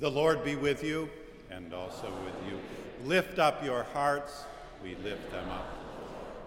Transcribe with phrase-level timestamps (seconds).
[0.00, 1.10] The Lord be with you
[1.50, 2.58] and also with you.
[3.06, 4.44] Lift up your hearts.
[4.82, 5.76] We lift them up.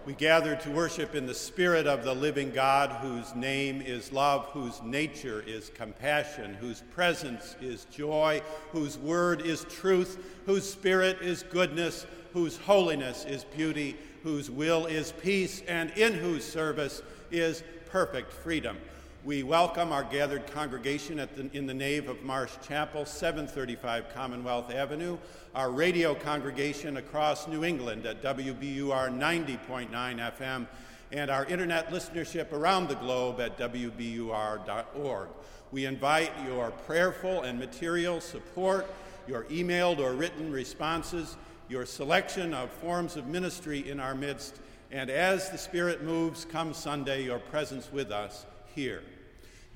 [0.04, 4.46] We gather to worship in the Spirit of the living God, whose name is love,
[4.46, 11.44] whose nature is compassion, whose presence is joy, whose word is truth, whose spirit is
[11.44, 18.32] goodness, whose holiness is beauty, whose will is peace, and in whose service is perfect
[18.32, 18.76] freedom.
[19.24, 25.16] We welcome our gathered congregation the, in the nave of Marsh Chapel, 735 Commonwealth Avenue,
[25.54, 30.66] our radio congregation across New England at WBUR 90.9 FM,
[31.10, 35.28] and our internet listenership around the globe at WBUR.org.
[35.72, 38.86] We invite your prayerful and material support,
[39.26, 41.38] your emailed or written responses,
[41.70, 44.60] your selection of forms of ministry in our midst,
[44.90, 49.02] and as the Spirit moves, come Sunday, your presence with us here.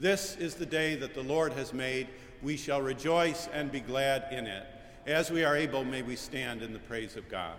[0.00, 2.06] This is the day that the Lord has made.
[2.40, 4.64] We shall rejoice and be glad in it.
[5.06, 7.56] As we are able, may we stand in the praise of God.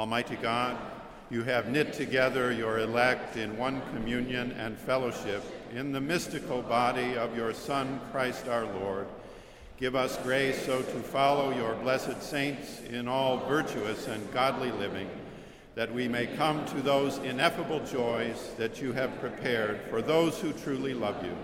[0.00, 0.78] Almighty God,
[1.28, 5.42] you have knit together your elect in one communion and fellowship
[5.74, 9.06] in the mystical body of your Son, Christ our Lord.
[9.76, 15.06] Give us grace so to follow your blessed saints in all virtuous and godly living,
[15.74, 20.54] that we may come to those ineffable joys that you have prepared for those who
[20.54, 21.36] truly love you.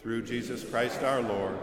[0.00, 1.58] Through Jesus Christ our Lord,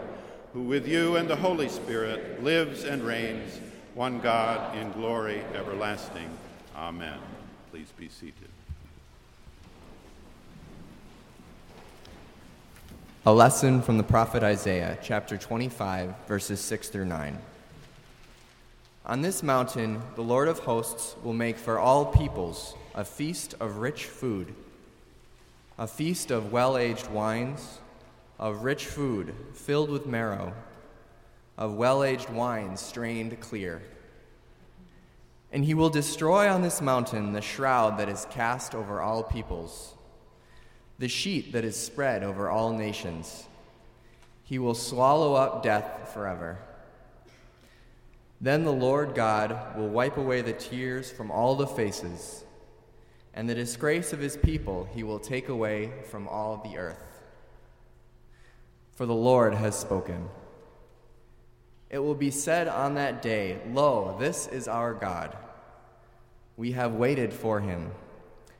[0.52, 3.62] who with you and the Holy Spirit lives and reigns,
[3.98, 6.30] one God, in glory everlasting.
[6.76, 7.18] Amen.
[7.72, 8.48] Please be seated.
[13.26, 17.38] A lesson from the prophet Isaiah, chapter 25, verses 6 through 9.
[19.04, 23.78] On this mountain, the Lord of hosts will make for all peoples a feast of
[23.78, 24.54] rich food,
[25.76, 27.80] a feast of well aged wines,
[28.38, 30.54] of rich food filled with marrow,
[31.58, 33.82] of well aged wine strained clear.
[35.52, 39.94] And he will destroy on this mountain the shroud that is cast over all peoples
[40.98, 43.46] the sheet that is spread over all nations.
[44.42, 46.58] He will swallow up death forever.
[48.40, 52.44] Then the Lord God will wipe away the tears from all the faces,
[53.34, 57.20] and the disgrace of his people he will take away from all the earth.
[58.94, 60.28] For the Lord has spoken.
[61.90, 65.36] It will be said on that day, Lo, this is our God.
[66.56, 67.92] We have waited for him,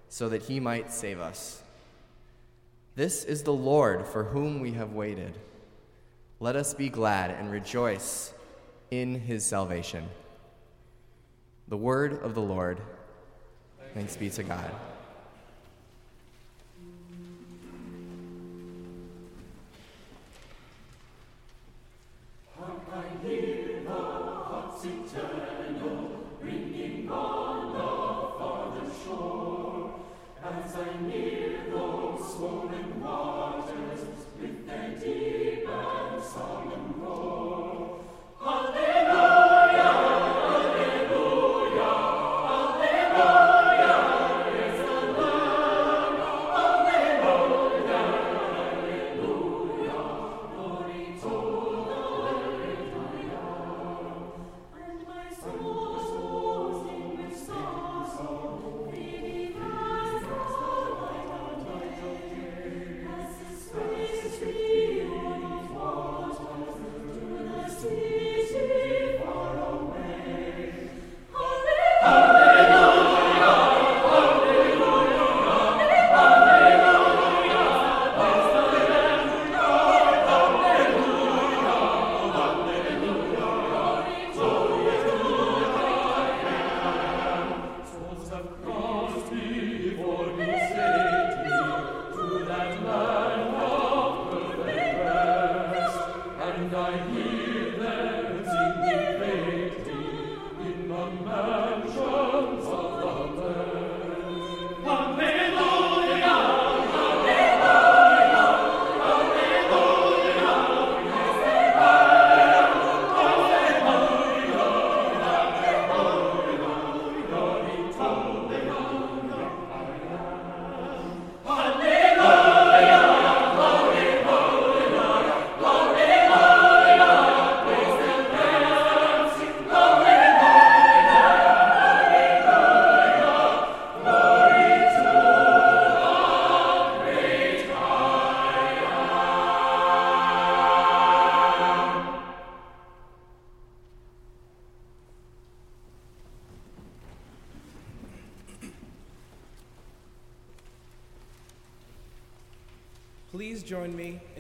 [0.09, 1.63] so that he might save us.
[2.95, 5.35] This is the Lord for whom we have waited.
[6.41, 8.33] Let us be glad and rejoice
[8.91, 10.09] in his salvation.
[11.69, 12.81] The word of the Lord.
[13.93, 14.71] Thanks be to God.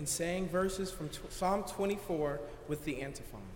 [0.08, 3.47] Saying verses from Psalm 24 with the antiphon.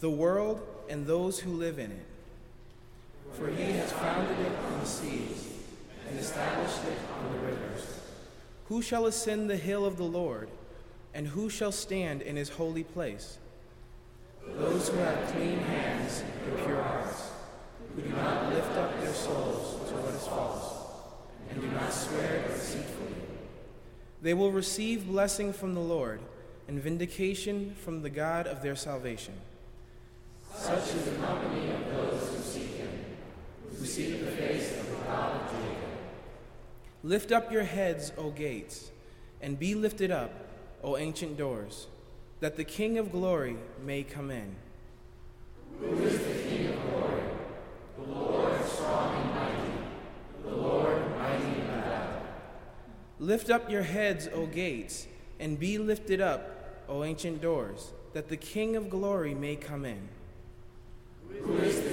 [0.00, 2.06] The world and those who live in it.
[3.34, 5.52] For he has founded it on the seas
[6.08, 7.86] and established it on the rivers.
[8.68, 10.48] Who shall ascend the hill of the Lord,
[11.12, 13.38] and who shall stand in his holy place?
[14.46, 17.30] Those who have clean hands and pure hearts,
[17.94, 20.86] who do not lift up their souls to what is false,
[21.50, 23.14] and do not swear deceitfully.
[24.22, 26.20] They will receive blessing from the Lord
[26.68, 29.34] and vindication from the God of their salvation.
[30.54, 32.90] Such is the company of those who seek him,
[33.76, 35.88] who seek the face of the God of Jacob.
[37.02, 38.90] Lift up your heads, O gates,
[39.40, 40.32] and be lifted up,
[40.82, 41.86] O ancient doors,
[42.40, 44.54] that the King of glory may come in.
[45.80, 47.22] Who is the King of glory?
[47.96, 49.72] The Lord strong and mighty,
[50.44, 52.22] the Lord mighty in battle.
[53.18, 55.06] Lift up your heads, O gates,
[55.38, 60.08] and be lifted up, O ancient doors, that the King of glory may come in.
[61.38, 61.89] Who is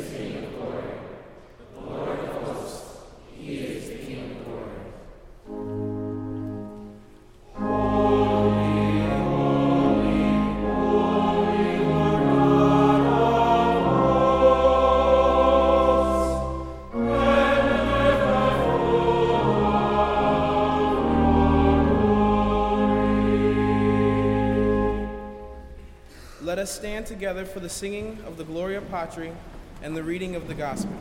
[26.67, 29.31] us stand together for the singing of the Gloria Patri
[29.81, 30.91] and the reading of the Gospel.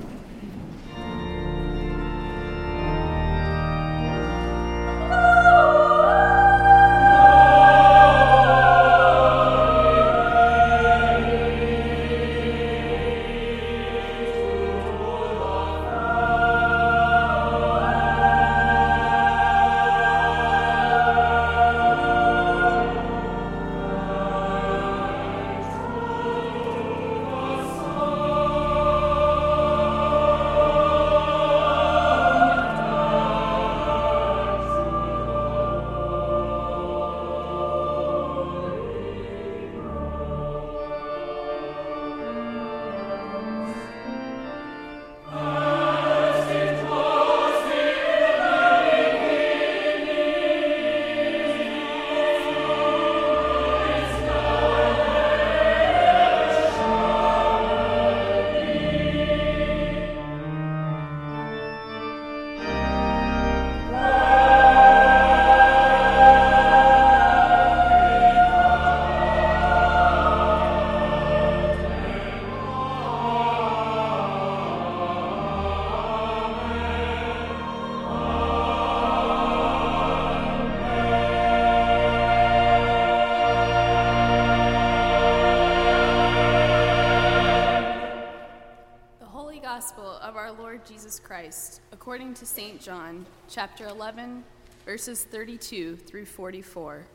[92.76, 92.84] St.
[92.84, 94.44] John, chapter 11,
[94.84, 97.06] verses 32 through 44.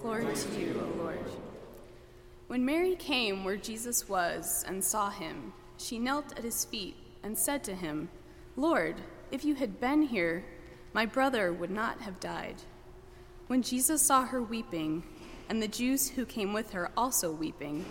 [0.00, 1.24] Glory to you, O Lord.
[2.48, 7.38] When Mary came where Jesus was and saw him, she knelt at his feet and
[7.38, 8.08] said to him,
[8.56, 8.96] Lord,
[9.30, 10.44] if you had been here,
[10.92, 12.56] my brother would not have died.
[13.46, 15.04] When Jesus saw her weeping,
[15.48, 17.84] and the Jews who came with her also weeping,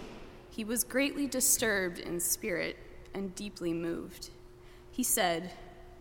[0.50, 2.76] he was greatly disturbed in spirit
[3.14, 4.30] and deeply moved.
[4.92, 5.52] He said,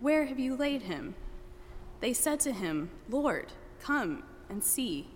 [0.05, 1.14] Where have you laid him?
[2.01, 3.47] They said to him, Lord,
[3.81, 5.09] come and see.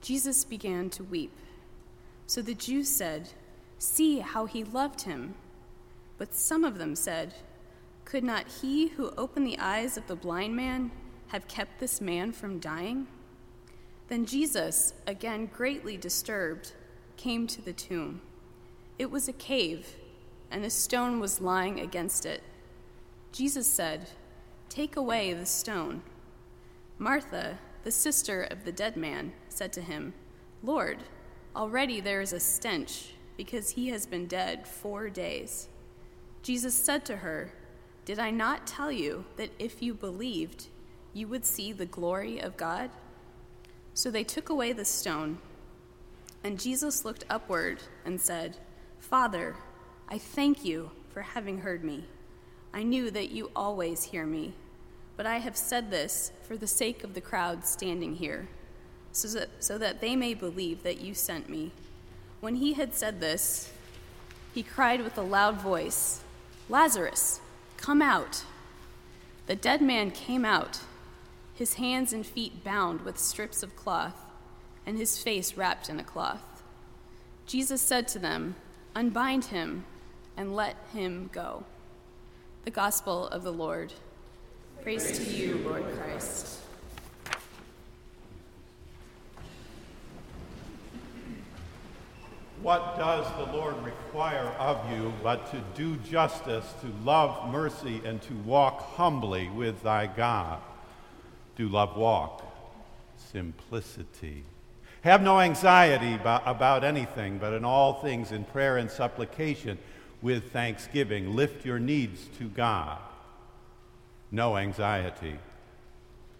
[0.00, 1.38] Jesus began to weep.
[2.26, 3.28] So the Jews said,
[3.78, 5.36] See how he loved him.
[6.18, 7.34] But some of them said,
[8.04, 10.90] Could not he who opened the eyes of the blind man
[11.28, 13.06] have kept this man from dying?
[14.08, 16.72] Then Jesus, again greatly disturbed,
[17.16, 18.22] came to the tomb.
[18.98, 19.94] It was a cave,
[20.50, 22.42] and a stone was lying against it.
[23.32, 24.08] Jesus said,
[24.68, 26.02] Take away the stone.
[26.98, 30.12] Martha, the sister of the dead man, said to him,
[30.62, 30.98] Lord,
[31.56, 35.68] already there is a stench, because he has been dead four days.
[36.42, 37.52] Jesus said to her,
[38.04, 40.66] Did I not tell you that if you believed,
[41.12, 42.90] you would see the glory of God?
[43.94, 45.38] So they took away the stone,
[46.44, 48.56] and Jesus looked upward and said,
[48.98, 49.56] Father,
[50.08, 52.04] I thank you for having heard me.
[52.72, 54.52] I knew that you always hear me,
[55.16, 58.48] but I have said this for the sake of the crowd standing here,
[59.12, 61.72] so that, so that they may believe that you sent me.
[62.40, 63.72] When he had said this,
[64.54, 66.22] he cried with a loud voice,
[66.68, 67.40] Lazarus,
[67.76, 68.44] come out.
[69.46, 70.80] The dead man came out,
[71.54, 74.16] his hands and feet bound with strips of cloth,
[74.86, 76.62] and his face wrapped in a cloth.
[77.46, 78.54] Jesus said to them,
[78.94, 79.84] Unbind him
[80.36, 81.64] and let him go.
[82.64, 83.90] The Gospel of the Lord.
[84.82, 86.58] Praise to you, Lord Christ.
[92.60, 98.20] What does the Lord require of you but to do justice, to love mercy, and
[98.22, 100.60] to walk humbly with thy God?
[101.56, 102.44] Do love walk?
[103.32, 104.44] Simplicity.
[105.00, 109.78] Have no anxiety about, about anything, but in all things, in prayer and supplication,
[110.22, 112.98] with thanksgiving, lift your needs to God.
[114.30, 115.36] No anxiety.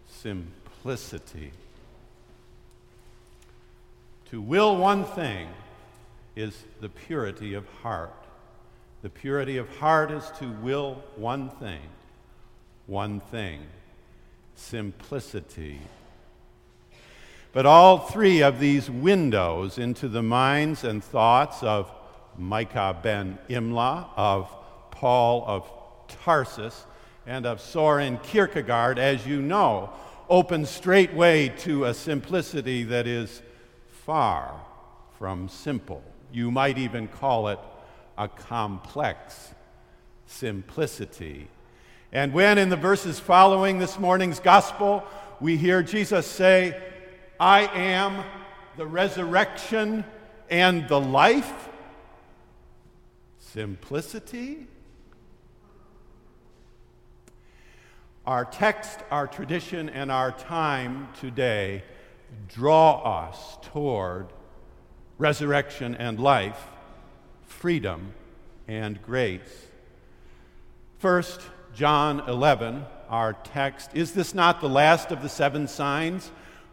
[0.07, 1.53] Simplicity.
[4.31, 5.49] To will one thing
[6.37, 8.15] is the purity of heart.
[9.03, 11.81] The purity of heart is to will one thing,
[12.87, 13.67] one thing
[14.61, 15.81] simplicity.
[17.53, 21.91] But all three of these windows into the minds and thoughts of
[22.41, 24.51] Micah ben Imla, of
[24.91, 25.71] Paul of
[26.25, 26.87] Tarsus,
[27.27, 29.91] and of Soren Kierkegaard, as you know,
[30.29, 33.43] open straightway to a simplicity that is
[34.05, 34.61] far
[35.19, 36.03] from simple.
[36.33, 37.59] You might even call it
[38.17, 39.55] a complex
[40.27, 41.49] simplicity.
[42.13, 45.05] And when in the verses following this morning's gospel,
[45.41, 46.81] we hear Jesus say,
[47.39, 48.25] I am
[48.77, 50.05] the resurrection
[50.51, 51.70] and the life,
[53.53, 54.67] simplicity.
[58.27, 61.83] Our text, our tradition, and our time today
[62.49, 64.29] draw us toward
[65.19, 66.69] resurrection and life,
[67.45, 68.15] freedom
[68.69, 69.67] and grace.
[70.99, 71.41] First,
[71.75, 73.91] John 11, our text.
[73.95, 76.31] Is this not the last of the seven signs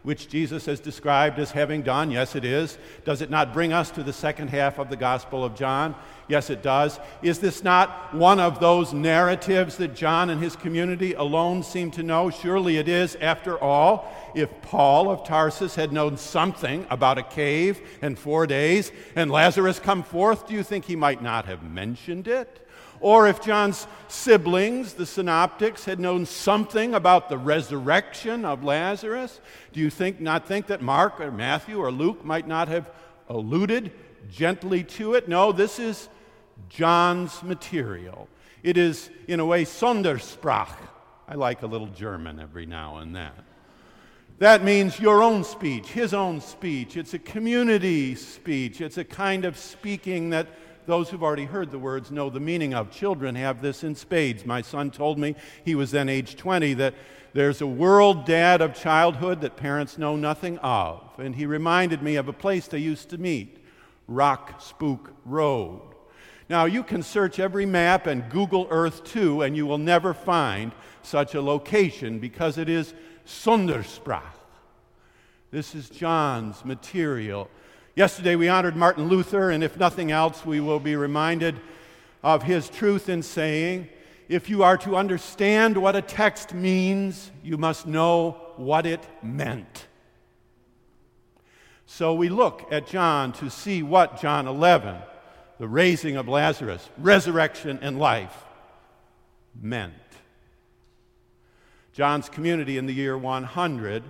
[0.08, 2.10] which Jesus has described as having done?
[2.10, 2.78] Yes, it is.
[3.04, 5.96] Does it not bring us to the second half of the Gospel of John?
[6.30, 6.98] Yes, it does.
[7.22, 12.04] Is this not one of those narratives that John and his community alone seem to
[12.04, 12.30] know?
[12.30, 13.17] Surely it is.
[13.17, 18.93] After all, if Paul of Tarsus had known something about a cave and four days
[19.13, 22.65] and Lazarus come forth, do you think he might not have mentioned it?
[23.00, 29.40] Or if John's siblings, the synoptics, had known something about the resurrection of Lazarus,
[29.74, 32.90] do you think not think that Mark or Matthew or Luke might not have
[33.30, 33.92] alluded
[34.30, 35.28] gently to it?
[35.28, 36.10] No, this is
[36.70, 38.28] John's material.
[38.64, 40.76] It is, in a way, Sondersprach.
[41.28, 43.32] I like a little German every now and then.
[44.40, 46.96] That means your own speech, his own speech.
[46.96, 48.82] It's a community speech.
[48.82, 50.48] It's a kind of speaking that
[50.88, 52.89] those who've already heard the words know the meaning of.
[52.89, 54.45] Children have this in spades.
[54.45, 56.95] My son told me, he was then age 20, that
[57.34, 61.04] there's a world dad of childhood that parents know nothing of.
[61.19, 63.63] And he reminded me of a place they used to meet,
[64.08, 65.82] Rock Spook Road.
[66.50, 70.71] Now, you can search every map and Google Earth too, and you will never find
[71.02, 72.93] such a location because it is
[73.26, 74.21] Sondersprach.
[75.52, 77.50] This is John's material
[77.98, 81.60] Yesterday we honored Martin Luther, and if nothing else, we will be reminded
[82.22, 83.90] of his truth in saying,
[84.30, 89.88] if you are to understand what a text means, you must know what it meant.
[91.88, 94.98] So we look at John to see what John 11,
[95.58, 98.46] the raising of Lazarus, resurrection, and life,
[99.60, 99.96] meant.
[101.94, 104.04] John's community in the year 100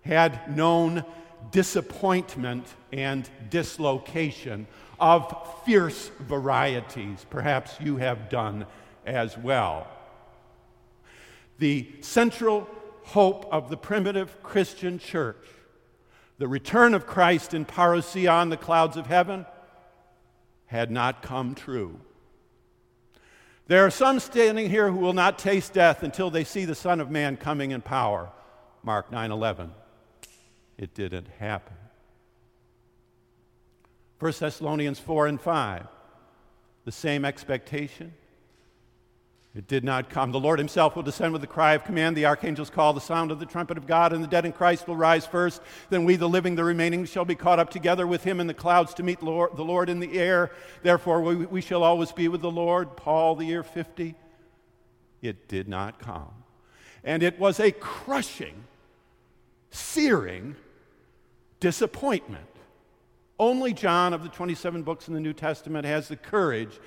[0.00, 1.04] had known
[1.50, 4.66] disappointment and dislocation
[5.00, 7.26] of fierce varieties.
[7.28, 8.66] Perhaps you have done
[9.04, 9.88] as well.
[11.58, 12.68] The central
[13.04, 15.44] hope of the primitive Christian church,
[16.38, 19.44] the return of Christ in parousia on the clouds of heaven,
[20.66, 21.98] had not come true.
[23.66, 27.00] There are some standing here who will not taste death until they see the Son
[27.00, 28.30] of Man coming in power.
[28.82, 29.72] Mark 9 11
[30.78, 31.76] it didn't happen.
[34.18, 35.86] 1 Thessalonians 4 and 5,
[36.84, 38.12] the same expectation.
[39.54, 40.32] It did not come.
[40.32, 42.16] The Lord Himself will descend with a cry of command.
[42.16, 44.88] The archangels call the sound of the trumpet of God, and the dead in Christ
[44.88, 45.60] will rise first.
[45.90, 48.54] Then we, the living, the remaining, shall be caught up together with Him in the
[48.54, 50.52] clouds to meet the Lord in the air.
[50.82, 52.96] Therefore, we, we shall always be with the Lord.
[52.96, 54.14] Paul, the year 50.
[55.20, 56.32] It did not come.
[57.04, 58.64] And it was a crushing,
[59.72, 60.54] searing
[61.58, 62.46] disappointment.
[63.38, 66.78] Only John of the 27 books in the New Testament has the courage,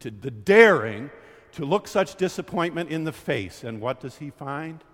[0.00, 1.10] to, the daring,
[1.52, 3.64] to look such disappointment in the face.
[3.64, 4.84] And what does he find?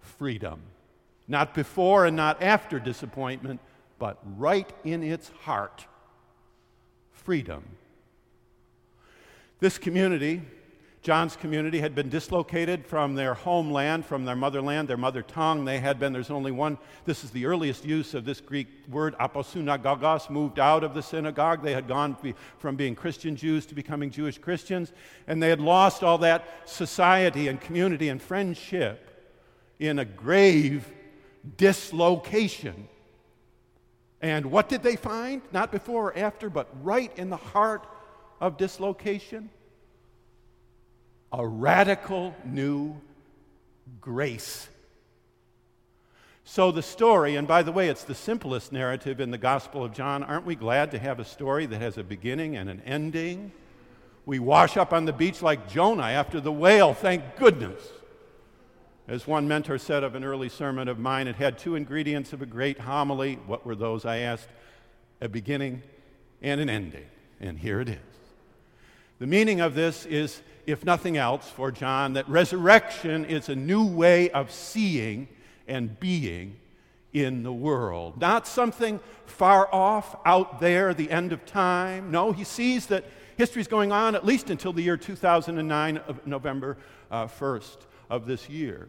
[0.00, 0.60] Freedom.
[1.28, 3.60] Not before and not after disappointment,
[4.00, 5.86] but right in its heart
[7.12, 7.62] freedom.
[9.60, 10.42] This community
[11.02, 15.64] John's community had been dislocated from their homeland, from their motherland, their mother tongue.
[15.64, 19.16] They had been, there's only one, this is the earliest use of this Greek word,
[19.18, 21.62] aposunagogos, moved out of the synagogue.
[21.62, 22.18] They had gone
[22.58, 24.92] from being Christian Jews to becoming Jewish Christians,
[25.26, 29.32] and they had lost all that society and community and friendship
[29.78, 30.92] in a grave
[31.56, 32.88] dislocation.
[34.20, 35.40] And what did they find?
[35.50, 37.86] Not before or after, but right in the heart
[38.38, 39.48] of dislocation
[41.32, 42.96] a radical new
[44.00, 44.68] grace.
[46.44, 49.92] So, the story, and by the way, it's the simplest narrative in the Gospel of
[49.92, 50.24] John.
[50.24, 53.52] Aren't we glad to have a story that has a beginning and an ending?
[54.26, 57.80] We wash up on the beach like Jonah after the whale, thank goodness.
[59.06, 62.42] As one mentor said of an early sermon of mine, it had two ingredients of
[62.42, 63.40] a great homily.
[63.46, 64.04] What were those?
[64.04, 64.48] I asked.
[65.20, 65.82] A beginning
[66.42, 67.06] and an ending.
[67.40, 68.09] And here it is.
[69.20, 73.86] The meaning of this is if nothing else, for John, that resurrection is a new
[73.86, 75.28] way of seeing
[75.68, 76.56] and being
[77.12, 78.18] in the world.
[78.18, 82.10] Not something far off out there, the end of time.
[82.10, 83.04] No, he sees that
[83.36, 86.78] history is going on at least until the year 2009, of November
[87.10, 87.76] uh, 1st
[88.08, 88.88] of this year.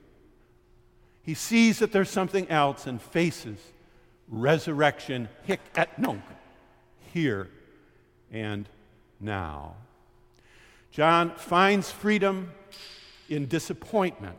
[1.23, 3.59] He sees that there's something else and faces
[4.29, 6.23] resurrection hic et nunc,
[7.13, 7.49] here
[8.31, 8.67] and
[9.19, 9.75] now.
[10.91, 12.51] John finds freedom
[13.29, 14.37] in disappointment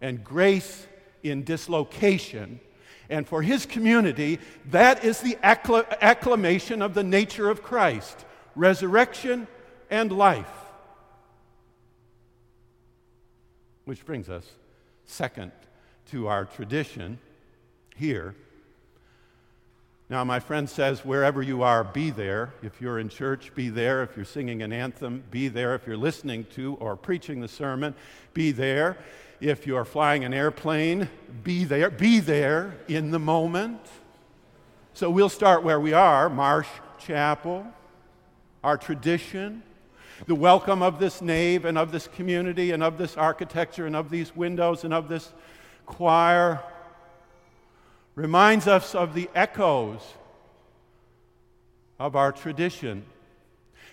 [0.00, 0.86] and grace
[1.22, 2.60] in dislocation.
[3.08, 8.24] And for his community, that is the acclamation of the nature of Christ
[8.54, 9.46] resurrection
[9.90, 10.50] and life.
[13.84, 14.44] Which brings us,
[15.06, 15.52] second,
[16.10, 17.18] to our tradition
[17.96, 18.34] here
[20.10, 22.54] now, my friend says, wherever you are, be there.
[22.62, 24.02] If you're in church, be there.
[24.02, 25.74] If you're singing an anthem, be there.
[25.74, 27.94] If you're listening to or preaching the sermon,
[28.32, 28.96] be there.
[29.38, 31.10] If you're flying an airplane,
[31.44, 31.90] be there.
[31.90, 33.80] Be there in the moment.
[34.94, 36.68] So we'll start where we are Marsh
[36.98, 37.66] Chapel,
[38.64, 39.62] our tradition,
[40.26, 44.08] the welcome of this nave and of this community and of this architecture and of
[44.08, 45.34] these windows and of this
[45.84, 46.62] choir
[48.18, 50.00] reminds us of the echoes
[52.00, 53.04] of our tradition.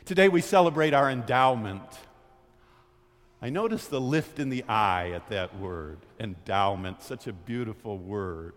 [0.03, 1.83] Today we celebrate our endowment.
[3.39, 8.53] I notice the lift in the eye at that word, endowment, such a beautiful word.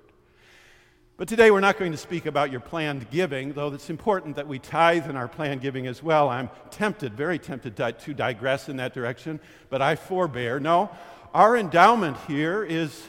[1.19, 4.49] But today we're not going to speak about your planned giving, though it's important that
[4.49, 6.31] we tithe in our planned giving as well.
[6.31, 10.61] I'm tempted, very tempted to digress in that direction, but I forbear.
[10.61, 10.89] No,
[11.35, 13.07] our endowment here is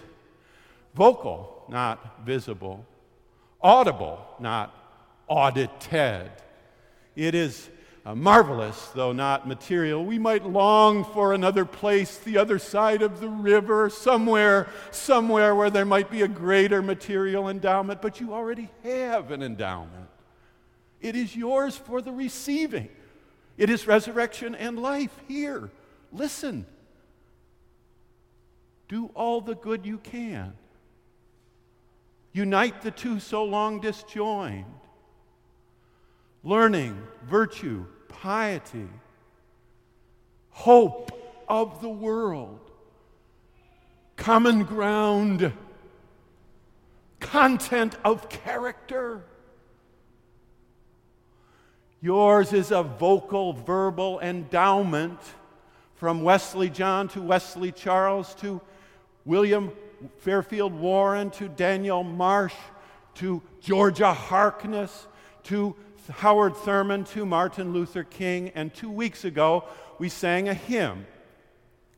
[0.93, 2.85] vocal not visible,
[3.61, 4.73] audible, not
[5.27, 6.31] audited.
[7.15, 7.69] It is
[8.05, 10.03] uh, marvelous, though not material.
[10.03, 15.69] We might long for another place, the other side of the river, somewhere, somewhere where
[15.69, 20.07] there might be a greater material endowment, but you already have an endowment.
[21.01, 22.89] It is yours for the receiving.
[23.57, 25.69] It is resurrection and life here.
[26.11, 26.65] Listen.
[28.87, 30.53] Do all the good you can.
[32.33, 34.65] Unite the two so long disjoined.
[36.43, 38.87] Learning, virtue, piety,
[40.49, 41.11] hope
[41.47, 42.59] of the world,
[44.15, 45.51] common ground,
[47.19, 49.23] content of character.
[52.01, 55.19] Yours is a vocal, verbal endowment
[55.95, 58.61] from Wesley John to Wesley Charles to
[59.25, 59.71] William
[60.19, 62.55] Fairfield Warren to Daniel Marsh
[63.15, 65.07] to Georgia Harkness
[65.43, 65.75] to
[66.09, 68.51] Howard Thurman to Martin Luther King.
[68.55, 69.65] And two weeks ago,
[69.99, 71.05] we sang a hymn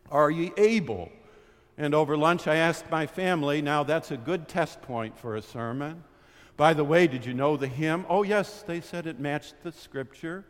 [0.09, 1.09] Are Ye Able?
[1.77, 5.41] And over lunch, I asked my family, now that's a good test point for a
[5.41, 6.03] sermon.
[6.57, 8.05] By the way, did you know the hymn?
[8.09, 10.45] Oh, yes, they said it matched the scripture.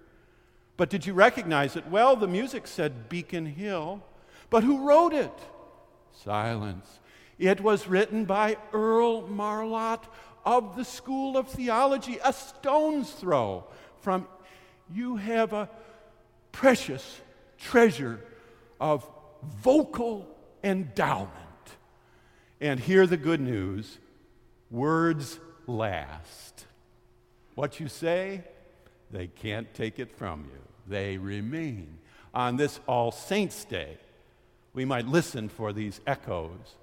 [0.76, 1.88] But did you recognize it?
[1.88, 4.04] Well, the music said Beacon Hill.
[4.50, 5.32] But who wrote it?
[6.12, 7.00] Silence.
[7.42, 10.04] It was written by Earl Marlatt
[10.46, 13.64] of the School of Theology, a stone's throw
[14.02, 14.28] from.
[14.94, 15.68] You have a
[16.52, 17.20] precious
[17.58, 18.24] treasure
[18.80, 19.10] of
[19.64, 20.28] vocal
[20.64, 21.32] endowment.
[22.60, 23.98] And hear the good news
[24.70, 26.68] words last.
[27.56, 28.44] What you say,
[29.10, 31.98] they can't take it from you, they remain.
[32.36, 33.98] On this All Saints' Day,
[34.76, 36.76] we might listen for these echoes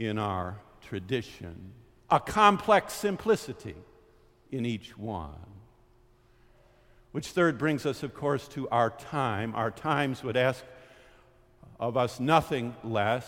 [0.00, 1.72] in our tradition.
[2.10, 3.76] A complex simplicity,
[4.50, 5.30] in each one.
[7.12, 9.54] Which third brings us, of course, to our time.
[9.54, 10.64] Our times would ask
[11.78, 13.26] of us nothing less.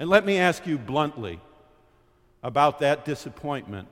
[0.00, 1.40] And let me ask you bluntly
[2.42, 3.88] about that disappointment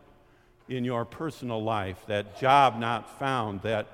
[0.68, 3.86] in your personal life, that job not found, that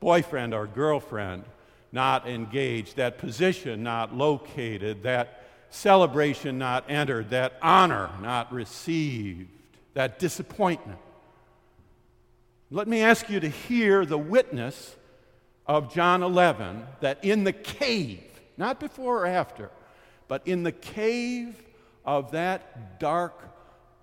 [0.00, 1.44] boyfriend or girlfriend
[1.92, 5.39] not engaged, that position not located, that
[5.70, 9.48] celebration not entered, that honor not received,
[9.94, 10.98] that disappointment.
[12.70, 14.96] Let me ask you to hear the witness
[15.66, 18.22] of John 11 that in the cave,
[18.56, 19.70] not before or after,
[20.28, 21.60] but in the cave
[22.04, 23.40] of that dark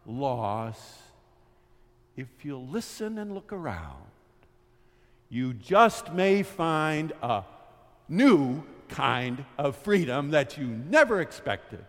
[0.05, 0.99] loss,
[2.15, 4.03] if you listen and look around,
[5.29, 7.43] you just may find a
[8.09, 11.83] new kind of freedom that you never expected.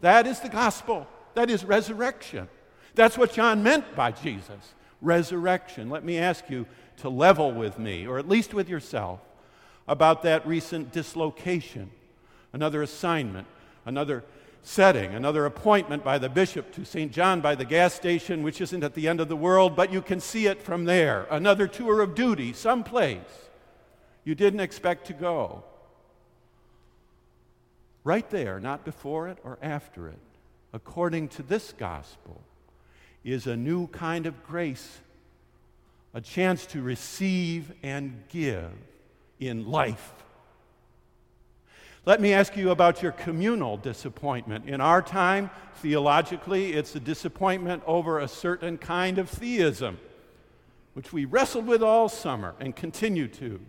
[0.00, 1.06] That is the gospel.
[1.34, 2.48] That is resurrection.
[2.94, 5.90] That's what John meant by Jesus resurrection.
[5.90, 6.66] Let me ask you
[6.98, 9.20] to level with me, or at least with yourself,
[9.86, 11.90] about that recent dislocation,
[12.52, 13.46] another assignment,
[13.84, 14.24] another
[14.62, 17.12] setting, another appointment by the bishop to St.
[17.12, 20.02] John by the gas station, which isn't at the end of the world, but you
[20.02, 23.20] can see it from there, another tour of duty, someplace
[24.24, 25.62] you didn't expect to go.
[28.06, 30.20] Right there, not before it or after it,
[30.72, 32.40] according to this gospel,
[33.24, 34.98] is a new kind of grace,
[36.14, 38.70] a chance to receive and give
[39.40, 40.12] in life.
[42.04, 44.68] Let me ask you about your communal disappointment.
[44.68, 49.98] In our time, theologically, it's a disappointment over a certain kind of theism,
[50.94, 53.60] which we wrestled with all summer and continue to.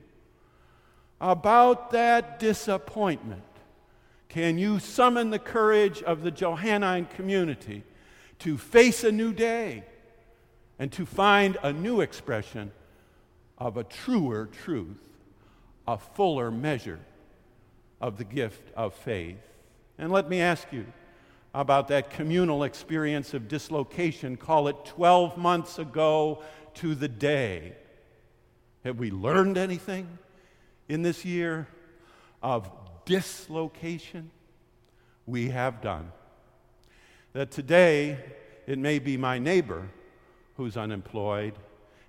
[1.20, 3.42] About that disappointment,
[4.30, 7.84] can you summon the courage of the Johannine community
[8.40, 9.84] to face a new day
[10.80, 12.72] and to find a new expression
[13.58, 15.02] of a truer truth,
[15.88, 17.00] a fuller measure
[18.00, 19.40] of the gift of faith?
[19.98, 20.86] And let me ask you
[21.54, 26.44] about that communal experience of dislocation, call it 12 months ago
[26.76, 27.74] to the day.
[28.84, 30.20] Have we learned anything?
[30.88, 31.68] in this year
[32.42, 32.70] of
[33.08, 34.30] dislocation,
[35.26, 36.12] we have done.
[37.34, 38.20] That today
[38.68, 39.88] it may be my neighbor
[40.58, 41.54] who's unemployed,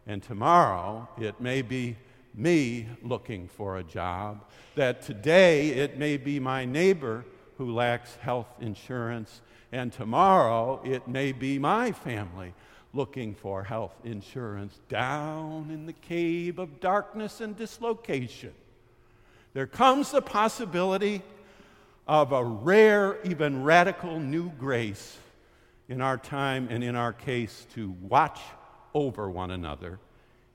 [0.06, 1.96] and tomorrow it may be
[2.34, 4.44] me looking for a job.
[4.74, 7.24] That today it may be my neighbor
[7.58, 12.54] who lacks health insurance, and tomorrow it may be my family
[12.92, 18.52] looking for health insurance down in the cave of darkness and dislocation
[19.54, 21.22] there comes the possibility
[22.06, 25.18] of a rare, even radical new grace
[25.88, 28.40] in our time and in our case to watch
[28.94, 29.98] over one another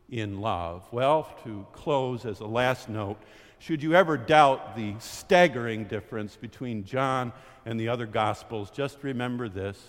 [0.10, 0.88] in love.
[0.92, 3.18] Well, to close as a last note,
[3.60, 7.32] should you ever doubt the staggering difference between John
[7.66, 9.82] and the other Gospels, just remember this.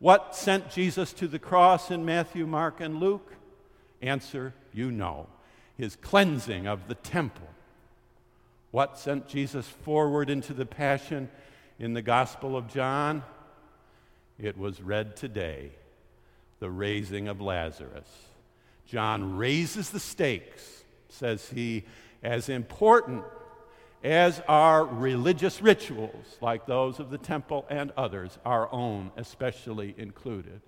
[0.00, 3.34] What sent Jesus to the cross in Matthew, Mark, and Luke?
[4.02, 5.28] Answer, you know.
[5.78, 7.48] His cleansing of the temple
[8.74, 11.28] what sent Jesus forward into the passion
[11.78, 13.22] in the Gospel of John?
[14.36, 15.70] It was read today
[16.58, 18.08] the raising of Lazarus.
[18.84, 21.84] John raises the stakes, says he,
[22.24, 23.22] as important
[24.02, 30.60] as are religious rituals like those of the temple and others, our own especially included.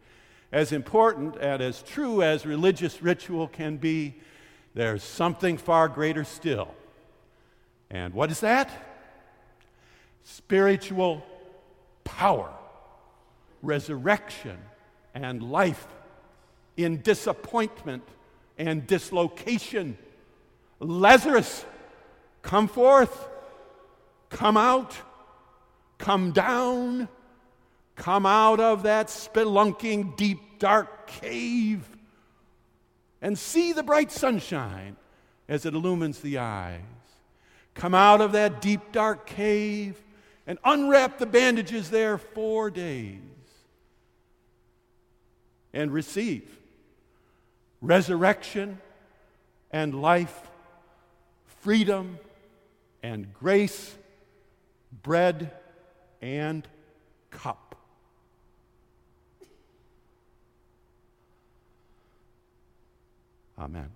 [0.52, 4.14] As important and as true as religious ritual can be,
[4.74, 6.72] there's something far greater still
[7.90, 8.70] and what is that?
[10.24, 11.24] Spiritual
[12.04, 12.52] power,
[13.62, 14.58] resurrection,
[15.14, 15.86] and life
[16.76, 18.02] in disappointment
[18.58, 19.96] and dislocation.
[20.80, 21.64] Lazarus,
[22.42, 23.28] come forth,
[24.30, 24.96] come out,
[25.98, 27.08] come down,
[27.94, 31.88] come out of that spelunking, deep, dark cave
[33.20, 34.96] and see the bright sunshine
[35.48, 36.80] as it illumines the eyes
[37.76, 40.02] come out of that deep, dark cave
[40.46, 43.20] and unwrap the bandages there four days
[45.72, 46.58] and receive
[47.82, 48.80] resurrection
[49.70, 50.40] and life,
[51.60, 52.18] freedom
[53.02, 53.94] and grace,
[55.02, 55.52] bread
[56.22, 56.66] and
[57.30, 57.74] cup.
[63.58, 63.90] Amen.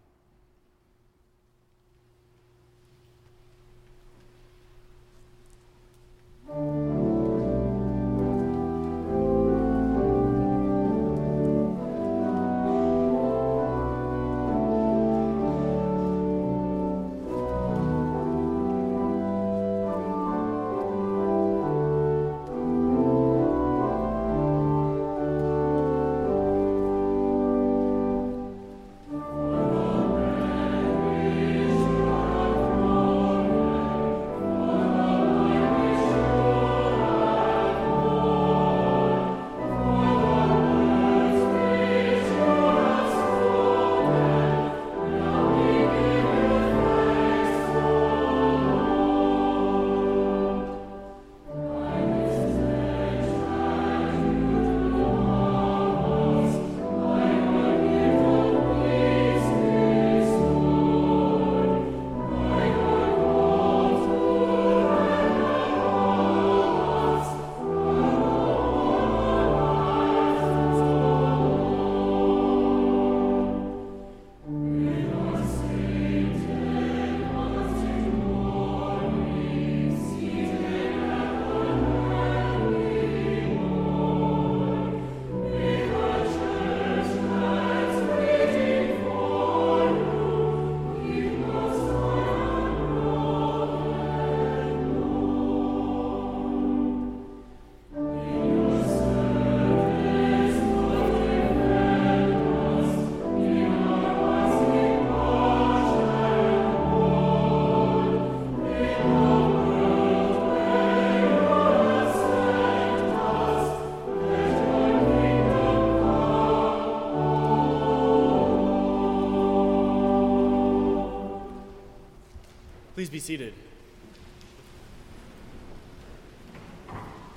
[123.01, 123.55] Please be seated.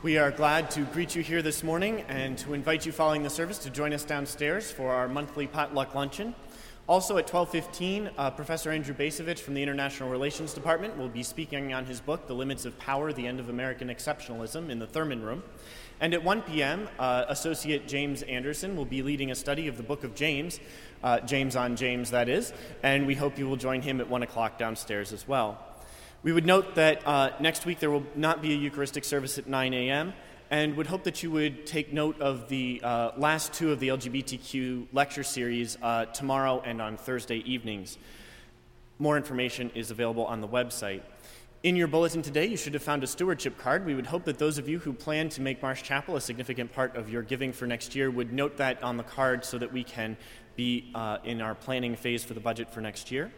[0.02, 3.30] We are glad to greet you here this morning and to invite you following the
[3.30, 6.36] service to join us downstairs for our monthly potluck luncheon.
[6.86, 11.74] Also at 12:15, uh, Professor Andrew Bacevich from the International Relations Department will be speaking
[11.74, 15.22] on his book "The Limits of Power: The End of American Exceptionalism" in the Thurman
[15.22, 15.44] Room.
[16.02, 19.84] And at 1 p.m., uh, Associate James Anderson will be leading a study of the
[19.84, 20.60] book of James,
[21.04, 24.22] uh, James on James, that is, and we hope you will join him at 1
[24.24, 25.58] o'clock downstairs as well.
[26.22, 29.48] We would note that uh, next week there will not be a Eucharistic service at
[29.48, 30.14] 9 a.m.,
[30.54, 33.88] and would hope that you would take note of the uh, last two of the
[33.88, 37.98] LGBTQ lecture series uh, tomorrow and on Thursday evenings.
[39.00, 41.02] More information is available on the website.
[41.64, 43.84] In your bulletin today, you should have found a stewardship card.
[43.84, 46.72] We would hope that those of you who plan to make Marsh Chapel a significant
[46.72, 49.74] part of your giving for next year would note that on the card so that
[49.74, 50.16] we can
[50.56, 53.32] be uh, in our planning phase for the budget for next year.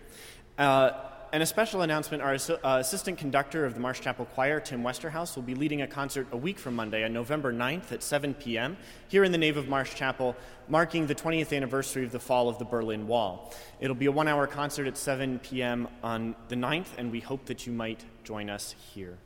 [0.57, 0.91] Uh,
[1.36, 5.36] and a special announcement our uh, assistant conductor of the Marsh Chapel Choir, Tim Westerhaus,
[5.36, 8.78] will be leading a concert a week from Monday on November 9th at 7 p.m.
[9.10, 10.34] here in the nave of Marsh Chapel,
[10.70, 13.54] marking the 20th anniversary of the fall of the Berlin Wall.
[13.82, 15.90] It'll be a one hour concert at 7 p.m.
[16.02, 19.18] on the 9th, and we hope that you might join us here.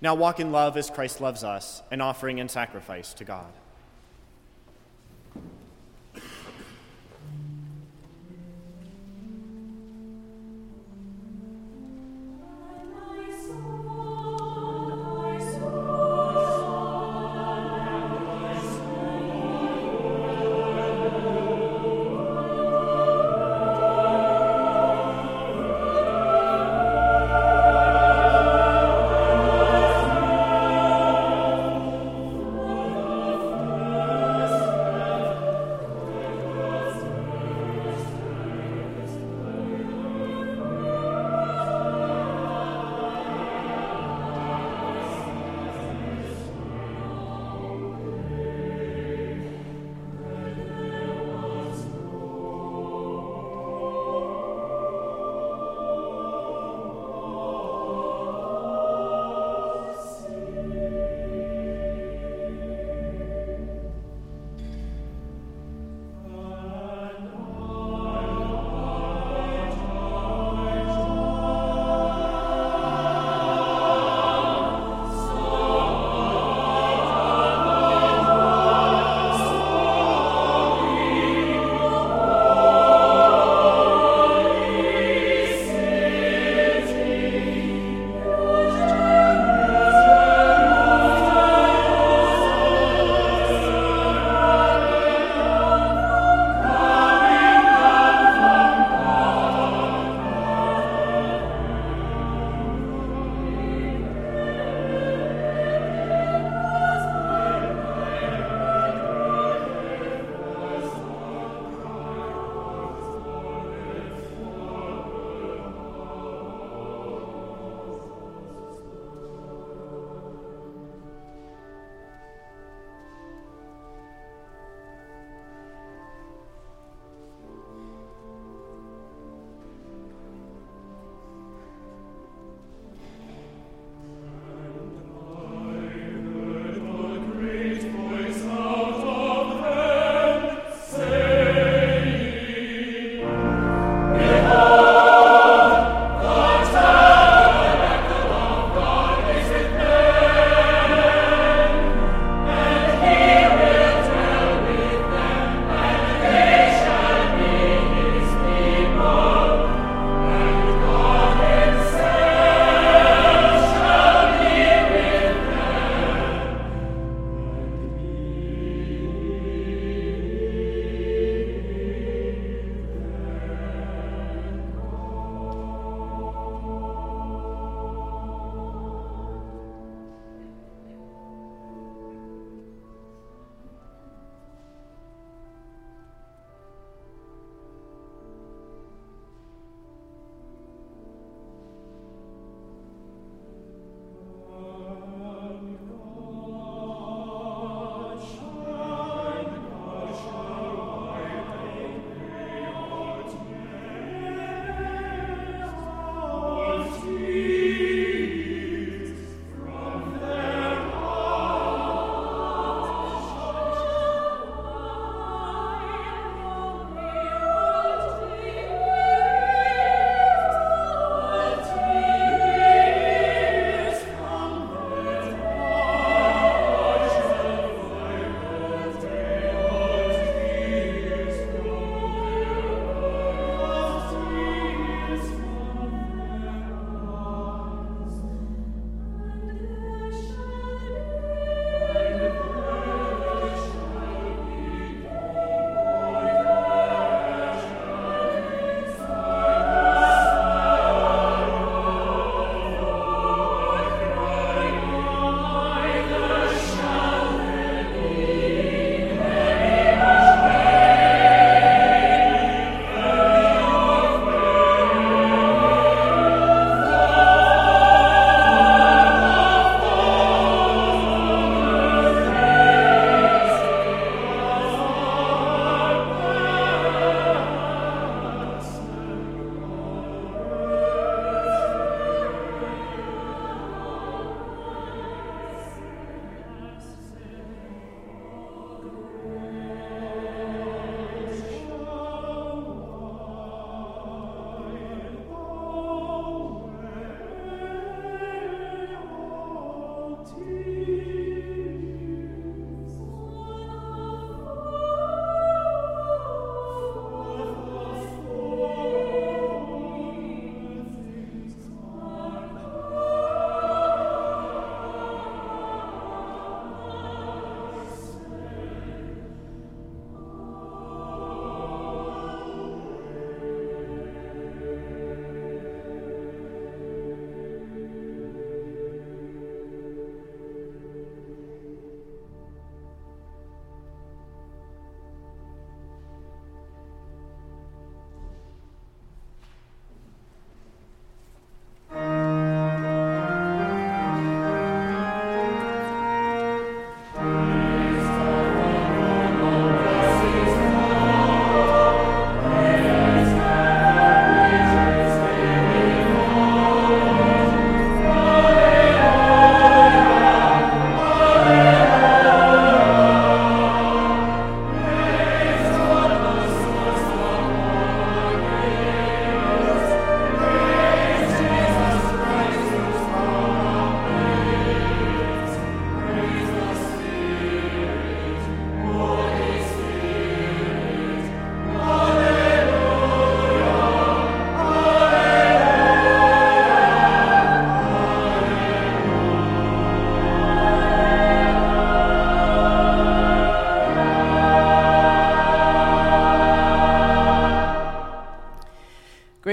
[0.00, 3.52] Now walk in love as Christ loves us, an offering and sacrifice to God.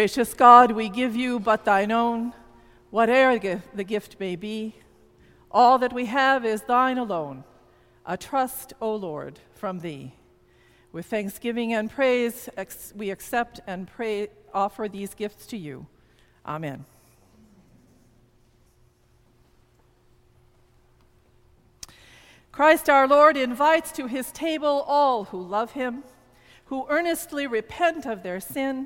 [0.06, 2.32] Gracious God, we give you but thine own,
[2.92, 4.76] whate'er the gift may be.
[5.50, 7.44] All that we have is thine alone,
[8.06, 10.14] a trust, O Lord, from thee.
[10.92, 12.48] With thanksgiving and praise,
[12.96, 15.88] we accept and pray, offer these gifts to you.
[16.46, 16.86] Amen.
[22.52, 26.04] Christ our Lord invites to his table all who love him,
[26.66, 28.86] who earnestly repent of their sin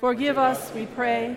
[0.00, 1.36] Forgive us, we pray.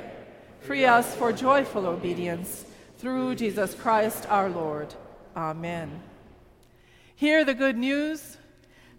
[0.60, 2.64] Free us for joyful obedience
[3.00, 4.94] through Jesus Christ our Lord.
[5.36, 6.04] Amen.
[7.16, 8.38] Hear the good news.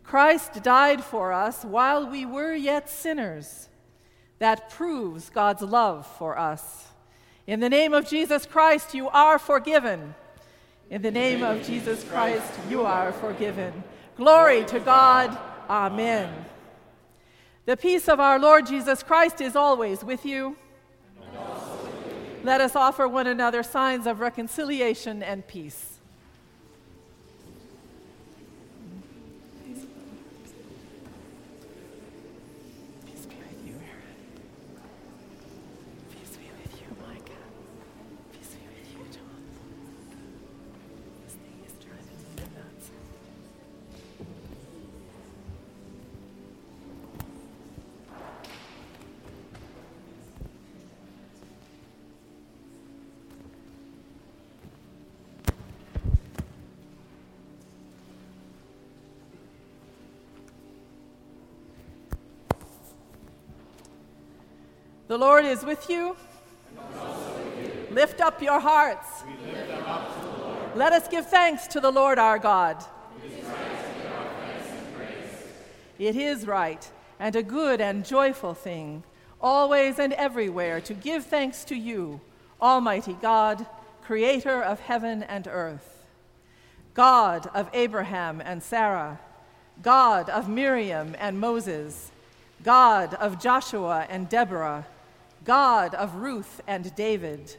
[0.02, 3.68] Christ died for us while we were yet sinners.
[4.40, 6.88] That proves God's love for us.
[7.46, 10.16] In the name of Jesus Christ, you are forgiven.
[10.90, 13.84] In the name of Jesus Christ, you are forgiven.
[14.16, 15.38] Glory to God.
[15.70, 16.46] Amen.
[17.64, 20.56] The peace of our Lord Jesus Christ is always with you.
[22.42, 25.91] Let us offer one another signs of reconciliation and peace.
[65.12, 66.16] The Lord is with you.
[66.74, 67.94] With you.
[67.94, 69.24] Lift up your hearts.
[69.84, 72.82] Up Let us give thanks to the Lord our God.
[73.22, 75.16] It is, right
[75.98, 76.90] it is right
[77.20, 79.02] and a good and joyful thing,
[79.38, 82.22] always and everywhere, to give thanks to you,
[82.58, 83.66] Almighty God,
[84.00, 86.06] creator of heaven and earth.
[86.94, 89.20] God of Abraham and Sarah,
[89.82, 92.10] God of Miriam and Moses,
[92.64, 94.86] God of Joshua and Deborah,
[95.44, 97.56] God of Ruth and David,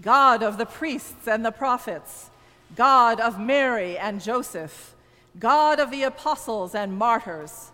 [0.00, 2.30] God of the priests and the prophets,
[2.74, 4.94] God of Mary and Joseph,
[5.38, 7.70] God of the apostles and martyrs,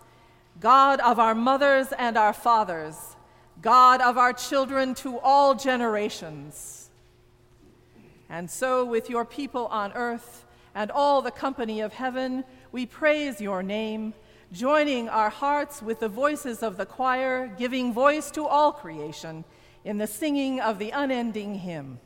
[0.59, 3.15] God of our mothers and our fathers,
[3.61, 6.89] God of our children to all generations.
[8.29, 13.39] And so, with your people on earth and all the company of heaven, we praise
[13.39, 14.13] your name
[14.53, 19.43] joining our hearts with the voices of the choir, giving voice to all creation
[19.83, 21.99] in the singing of the unending hymn.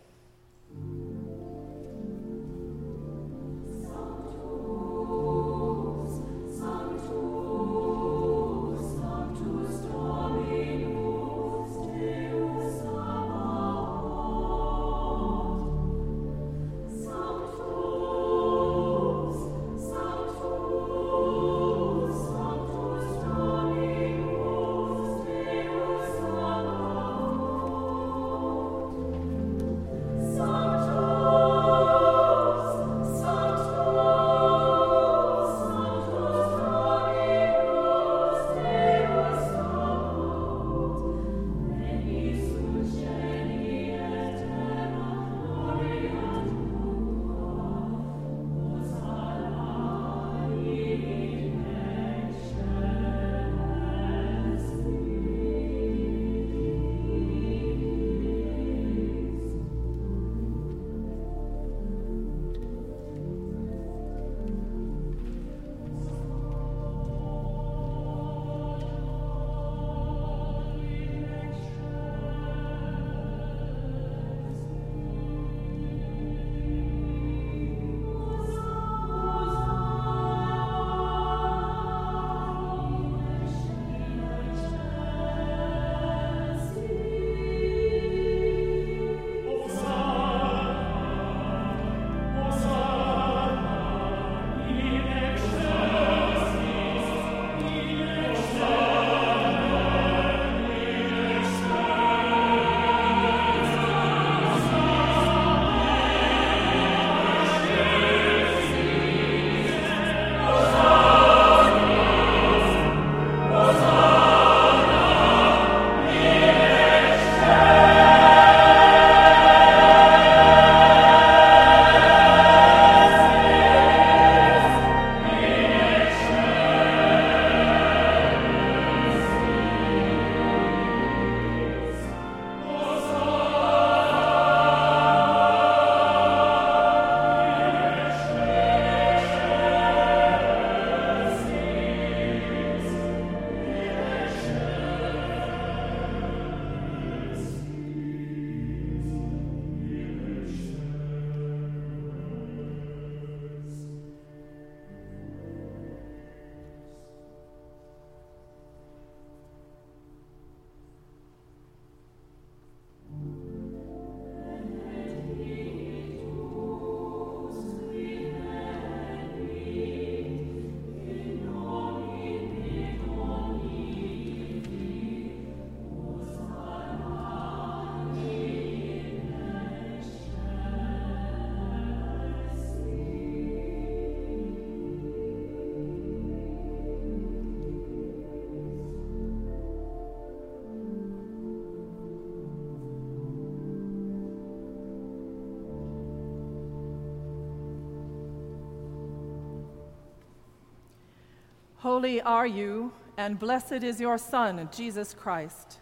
[201.88, 205.80] Holy are you, and blessed is your Son, Jesus Christ.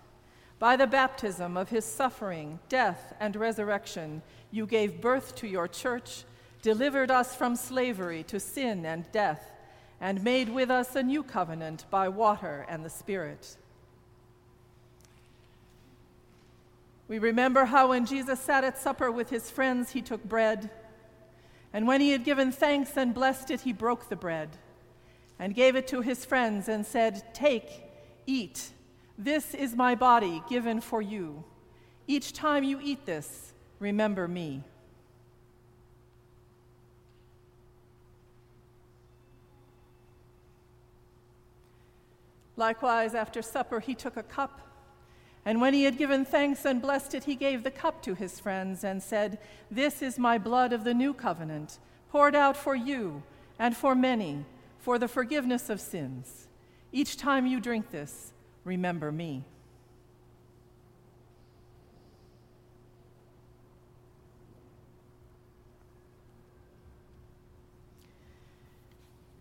[0.60, 6.24] By the baptism of his suffering, death, and resurrection, you gave birth to your church,
[6.62, 9.49] delivered us from slavery to sin and death,
[9.99, 13.58] and made with us a new covenant by water and the Spirit.
[17.08, 20.70] We remember how when Jesus sat at supper with his friends, he took bread,
[21.74, 24.60] and when he had given thanks and blessed it, he broke the bread
[25.40, 27.84] and gave it to his friends and said, Take,
[28.26, 28.70] eat.
[29.18, 31.44] This is my body given for you.
[32.08, 34.64] Each time you eat this, remember me.
[42.58, 44.62] Likewise, after supper, he took a cup,
[45.44, 48.40] and when he had given thanks and blessed it, he gave the cup to his
[48.40, 49.38] friends and said,
[49.70, 51.80] This is my blood of the new covenant,
[52.10, 53.24] poured out for you
[53.60, 54.46] and for many
[54.86, 56.48] for the forgiveness of sins.
[56.92, 58.34] Each time you drink this,
[58.64, 59.44] remember me.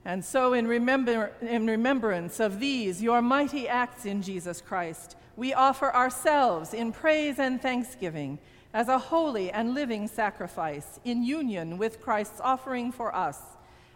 [0.07, 5.53] And so, in, remember, in, remembrance of these, your mighty acts in Jesus Christ, we
[5.53, 8.39] offer ourselves in praise and thanksgiving
[8.73, 13.54] as a holy and living sacrifice in union with Christ's offering for us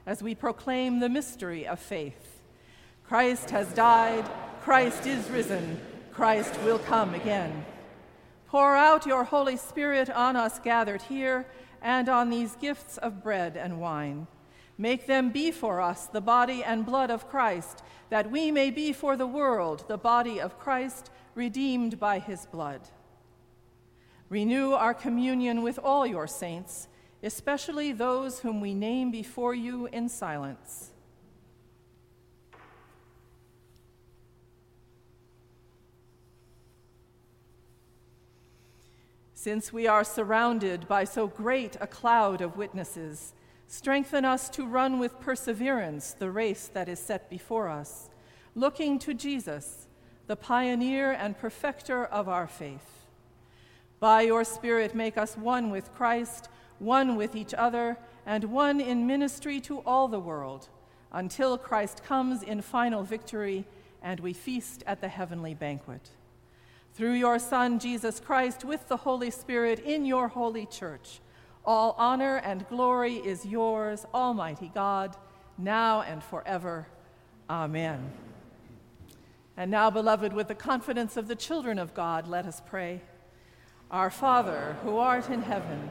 [0.09, 2.41] as we proclaim the mystery of faith.
[3.07, 4.25] Christ has died,
[4.63, 5.79] Christ is risen,
[6.13, 7.67] Christ will come again.
[8.47, 11.47] Pour out your Holy Spirit on us gathered here
[11.83, 14.27] and on these gifts of bread and wine.
[14.79, 18.95] Make them be for us the body and blood of Christ, that we may be
[18.95, 22.81] for the world the body of Christ, redeemed by his blood.
[24.31, 26.89] Renew our communion with all your saints
[27.23, 30.91] especially those whom we name before you in silence.
[39.35, 43.35] Since we are surrounded by so great a cloud of witnesses,
[43.69, 48.11] strengthen us to run with perseverance the race that is set before us,
[48.55, 49.87] looking to Jesus,
[50.27, 53.07] the pioneer and perfecter of our faith.
[54.01, 56.49] By your Spirit, make us one with Christ
[56.79, 60.69] one with each other, and one in ministry to all the world,
[61.13, 63.65] until Christ comes in final victory
[64.03, 66.11] and we feast at the heavenly banquet.
[66.95, 71.21] Through your Son, Jesus Christ, with the Holy Spirit in your holy church,
[71.65, 75.17] all honor and glory is yours, Almighty God,
[75.57, 76.87] now and forever.
[77.51, 78.13] Amen.
[79.57, 83.01] And now, beloved, with the confidence of the children of God, let us pray.
[83.91, 85.91] Our Father, who art in heaven,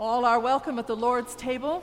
[0.00, 1.82] All are welcome at the Lord's table.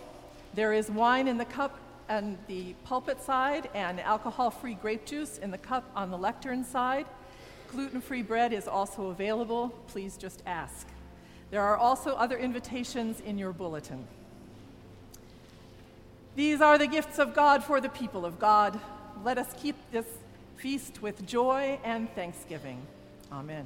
[0.54, 5.38] There is wine in the cup on the pulpit side and alcohol free grape juice
[5.38, 7.08] in the cup on the lectern side.
[7.68, 9.68] Gluten free bread is also available.
[9.88, 10.88] Please just ask.
[11.52, 14.08] There are also other invitations in your bulletin.
[16.38, 18.80] These are the gifts of God for the people of God.
[19.26, 20.08] Let us keep this
[20.56, 22.82] feast with joy and thanksgiving.
[23.30, 23.66] Amen.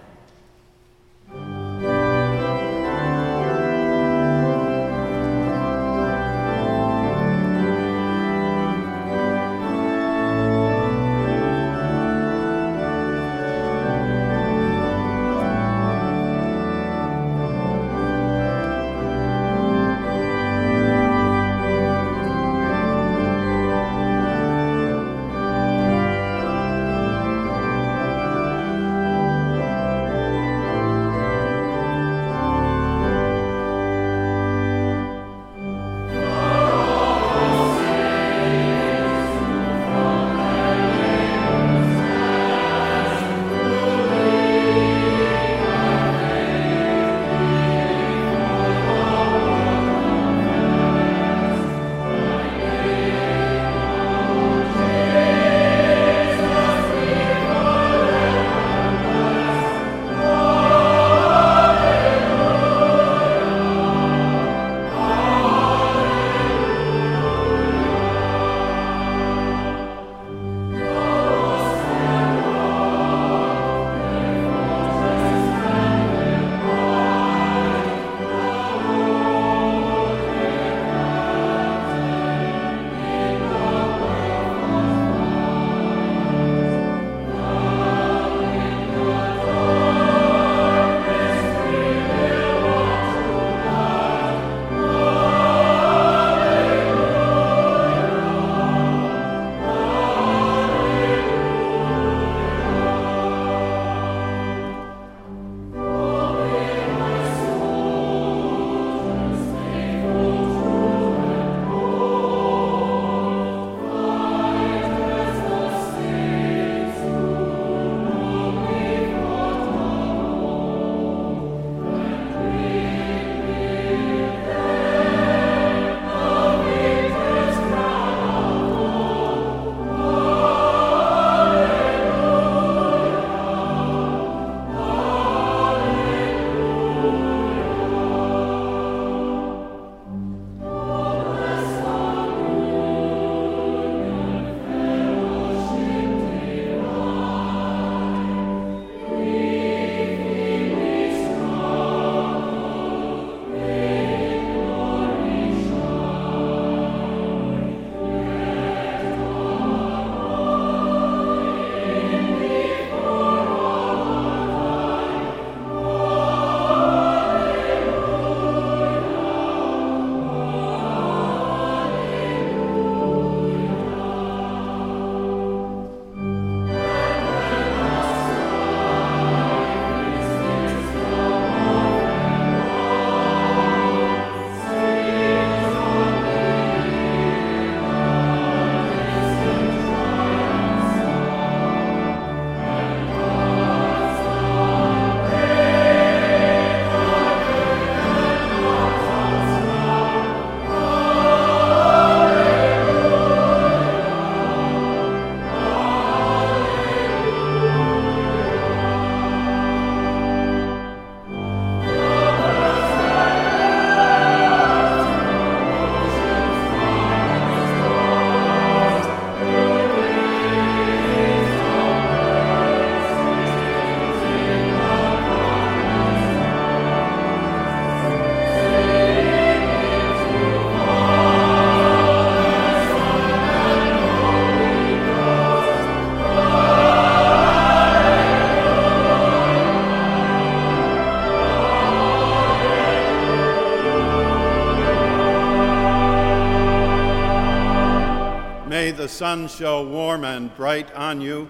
[249.07, 251.49] Sun show warm and bright on you,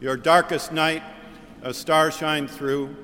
[0.00, 1.02] your darkest night
[1.62, 2.96] a star shine through,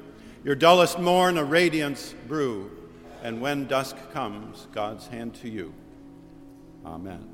[0.45, 2.71] your dullest morn a radiance brew,
[3.23, 5.75] and when dusk comes, God's hand to you.
[6.85, 7.29] Amen.